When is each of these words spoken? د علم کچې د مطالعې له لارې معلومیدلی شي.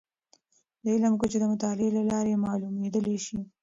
د 0.81 0.83
علم 0.95 1.13
کچې 1.21 1.37
د 1.39 1.43
مطالعې 1.53 1.89
له 1.97 2.01
لارې 2.11 2.41
معلومیدلی 2.45 3.17
شي. 3.25 3.39